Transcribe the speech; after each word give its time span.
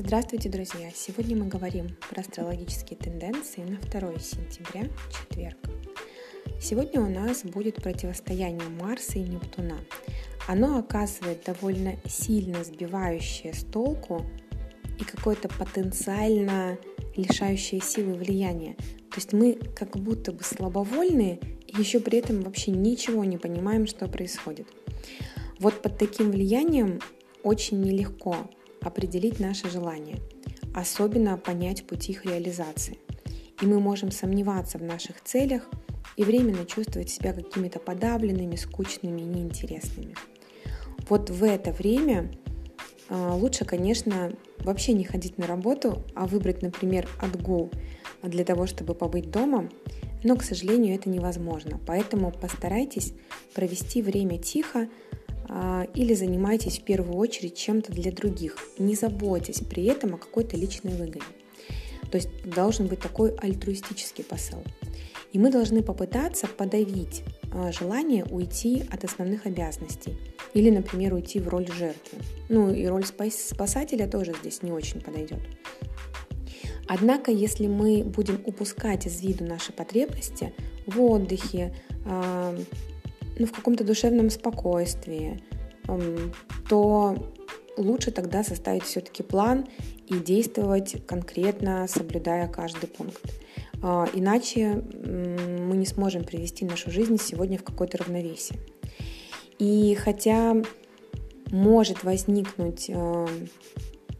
Здравствуйте, 0.00 0.48
друзья! 0.48 0.92
Сегодня 0.94 1.36
мы 1.36 1.48
говорим 1.48 1.88
про 2.08 2.20
астрологические 2.20 2.96
тенденции 2.96 3.62
на 3.62 3.78
2 3.78 4.20
сентября, 4.20 4.88
четверг. 5.10 5.58
Сегодня 6.60 7.00
у 7.00 7.08
нас 7.08 7.42
будет 7.42 7.82
противостояние 7.82 8.68
Марса 8.68 9.18
и 9.18 9.22
Нептуна. 9.22 9.76
Оно 10.46 10.78
оказывает 10.78 11.42
довольно 11.44 11.96
сильно 12.06 12.62
сбивающее 12.62 13.52
с 13.52 13.64
толку 13.64 14.24
и 15.00 15.02
какое-то 15.02 15.48
потенциально 15.48 16.78
лишающее 17.16 17.80
силы 17.80 18.14
влияние. 18.14 18.76
То 19.10 19.16
есть 19.16 19.32
мы 19.32 19.54
как 19.74 19.96
будто 19.96 20.30
бы 20.30 20.44
слабовольные 20.44 21.40
и 21.66 21.76
еще 21.76 21.98
при 21.98 22.18
этом 22.18 22.42
вообще 22.42 22.70
ничего 22.70 23.24
не 23.24 23.36
понимаем, 23.36 23.88
что 23.88 24.06
происходит. 24.06 24.68
Вот 25.58 25.82
под 25.82 25.98
таким 25.98 26.30
влиянием 26.30 27.00
очень 27.42 27.80
нелегко 27.80 28.48
определить 28.80 29.40
наши 29.40 29.70
желания, 29.70 30.18
особенно 30.74 31.36
понять 31.36 31.86
пути 31.86 32.12
их 32.12 32.24
реализации. 32.24 32.98
И 33.60 33.66
мы 33.66 33.80
можем 33.80 34.10
сомневаться 34.10 34.78
в 34.78 34.82
наших 34.82 35.22
целях 35.22 35.68
и 36.16 36.24
временно 36.24 36.64
чувствовать 36.64 37.10
себя 37.10 37.32
какими-то 37.32 37.78
подавленными, 37.78 38.56
скучными 38.56 39.20
неинтересными. 39.20 40.14
Вот 41.08 41.30
в 41.30 41.42
это 41.44 41.72
время 41.72 42.30
а, 43.08 43.34
лучше, 43.34 43.64
конечно, 43.64 44.32
вообще 44.58 44.92
не 44.92 45.04
ходить 45.04 45.38
на 45.38 45.46
работу, 45.46 46.04
а 46.14 46.26
выбрать, 46.26 46.62
например, 46.62 47.08
отгул 47.20 47.70
для 48.22 48.44
того, 48.44 48.66
чтобы 48.66 48.94
побыть 48.94 49.30
дома, 49.30 49.68
но, 50.24 50.36
к 50.36 50.42
сожалению, 50.42 50.94
это 50.94 51.08
невозможно. 51.08 51.80
Поэтому 51.86 52.32
постарайтесь 52.32 53.14
провести 53.54 54.02
время 54.02 54.38
тихо, 54.38 54.88
или 55.94 56.14
занимайтесь 56.14 56.78
в 56.78 56.82
первую 56.82 57.16
очередь 57.16 57.56
чем-то 57.56 57.92
для 57.92 58.12
других. 58.12 58.56
Не 58.78 58.94
заботьтесь 58.94 59.60
при 59.60 59.84
этом 59.84 60.14
о 60.14 60.18
какой-то 60.18 60.56
личной 60.56 60.92
выгоде. 60.92 61.22
То 62.10 62.16
есть 62.16 62.28
должен 62.44 62.86
быть 62.86 63.00
такой 63.00 63.34
альтруистический 63.36 64.24
посыл. 64.24 64.62
И 65.32 65.38
мы 65.38 65.50
должны 65.50 65.82
попытаться 65.82 66.46
подавить 66.46 67.22
а, 67.52 67.70
желание 67.70 68.24
уйти 68.24 68.84
от 68.90 69.04
основных 69.04 69.46
обязанностей. 69.46 70.16
Или, 70.54 70.70
например, 70.70 71.14
уйти 71.14 71.38
в 71.38 71.48
роль 71.48 71.68
жертвы. 71.70 72.18
Ну 72.48 72.72
и 72.72 72.86
роль 72.86 73.04
спасателя 73.04 74.08
тоже 74.08 74.34
здесь 74.40 74.62
не 74.62 74.72
очень 74.72 75.00
подойдет. 75.00 75.40
Однако, 76.88 77.30
если 77.30 77.66
мы 77.66 78.02
будем 78.02 78.40
упускать 78.46 79.06
из 79.06 79.20
виду 79.20 79.44
наши 79.44 79.72
потребности 79.72 80.54
в 80.86 81.00
отдыхе, 81.02 81.74
а, 82.06 82.56
ну, 83.38 83.46
в 83.46 83.52
каком-то 83.52 83.84
душевном 83.84 84.30
спокойствии, 84.30 85.42
то 86.68 87.16
лучше 87.76 88.10
тогда 88.10 88.42
составить 88.42 88.82
все-таки 88.82 89.22
план 89.22 89.66
и 90.06 90.14
действовать 90.14 91.06
конкретно, 91.06 91.86
соблюдая 91.88 92.48
каждый 92.48 92.88
пункт. 92.88 93.22
А, 93.82 94.06
иначе 94.12 94.82
мы 95.04 95.76
не 95.76 95.86
сможем 95.86 96.24
привести 96.24 96.64
нашу 96.64 96.90
жизнь 96.90 97.18
сегодня 97.18 97.58
в 97.58 97.64
какое-то 97.64 97.98
равновесие. 97.98 98.58
И 99.58 99.94
хотя 99.94 100.56
может 101.50 102.04
возникнуть 102.04 102.90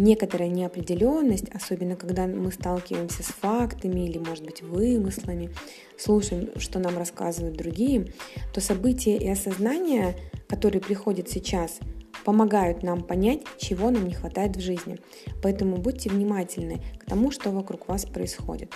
некоторая 0.00 0.48
неопределенность, 0.48 1.48
особенно 1.50 1.94
когда 1.94 2.26
мы 2.26 2.50
сталкиваемся 2.50 3.22
с 3.22 3.26
фактами 3.26 4.00
или, 4.00 4.18
может 4.18 4.44
быть, 4.44 4.62
вымыслами, 4.62 5.50
слушаем, 5.98 6.48
что 6.56 6.78
нам 6.78 6.96
рассказывают 6.96 7.56
другие, 7.56 8.12
то 8.54 8.60
события 8.60 9.16
и 9.16 9.28
осознания, 9.28 10.16
которые 10.48 10.80
приходят 10.80 11.28
сейчас, 11.28 11.78
помогают 12.24 12.82
нам 12.82 13.02
понять, 13.02 13.42
чего 13.58 13.90
нам 13.90 14.08
не 14.08 14.14
хватает 14.14 14.56
в 14.56 14.60
жизни. 14.60 14.98
Поэтому 15.42 15.76
будьте 15.76 16.08
внимательны 16.08 16.80
к 16.98 17.04
тому, 17.04 17.30
что 17.30 17.50
вокруг 17.50 17.88
вас 17.88 18.06
происходит. 18.06 18.72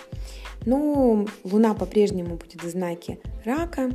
Но 0.67 1.27
Луна 1.43 1.75
по-прежнему 1.75 2.37
будет 2.37 2.62
в 2.62 2.69
знаке 2.69 3.19
рака, 3.45 3.91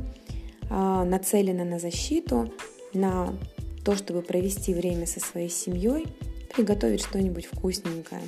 а, 0.68 1.04
нацелена 1.04 1.64
на 1.64 1.78
защиту, 1.78 2.52
на 2.92 3.32
то, 3.84 3.94
чтобы 3.96 4.22
провести 4.22 4.74
время 4.74 5.06
со 5.06 5.20
своей 5.20 5.48
семьей, 5.48 6.06
приготовить 6.60 7.02
что-нибудь 7.02 7.46
вкусненькое. 7.46 8.20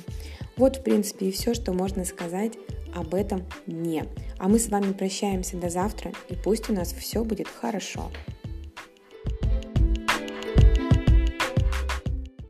Вот, 0.57 0.77
в 0.77 0.83
принципе, 0.83 1.27
и 1.27 1.31
все, 1.31 1.53
что 1.53 1.71
можно 1.71 2.03
сказать 2.03 2.53
об 2.95 3.13
этом 3.13 3.43
дне. 3.67 4.05
А 4.39 4.47
мы 4.47 4.57
с 4.57 4.69
вами 4.69 4.91
прощаемся 4.93 5.57
до 5.57 5.69
завтра, 5.69 6.11
и 6.29 6.35
пусть 6.35 6.69
у 6.69 6.73
нас 6.73 6.93
все 6.93 7.23
будет 7.23 7.47
хорошо. 7.47 8.11